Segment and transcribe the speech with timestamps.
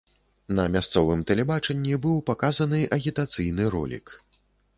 [0.59, 4.17] На мясцовым тэлебачанні быў паказаны агітацыйны ролік.